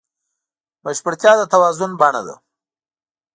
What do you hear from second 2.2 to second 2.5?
ده.